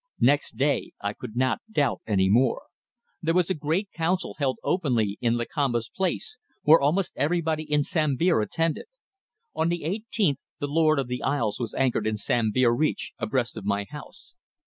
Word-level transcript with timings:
Next 0.19 0.57
day 0.57 0.93
I 0.99 1.13
could 1.13 1.35
not 1.35 1.61
doubt 1.71 2.01
any 2.07 2.27
more. 2.27 2.63
There 3.21 3.35
was 3.35 3.51
a 3.51 3.53
great 3.53 3.91
council 3.91 4.33
held 4.39 4.57
openly 4.63 5.19
in 5.21 5.35
Lakamba's 5.37 5.91
place 5.95 6.39
where 6.63 6.81
almost 6.81 7.13
everybody 7.15 7.71
in 7.71 7.83
Sambir 7.83 8.41
attended. 8.41 8.87
On 9.53 9.69
the 9.69 9.83
eighteenth 9.83 10.39
the 10.59 10.65
Lord 10.65 10.97
of 10.97 11.05
the 11.07 11.21
Isles 11.21 11.59
was 11.59 11.75
anchored 11.75 12.07
in 12.07 12.17
Sambir 12.17 12.73
reach, 12.75 13.11
abreast 13.19 13.55
of 13.55 13.63
my 13.63 13.85
house. 13.91 14.33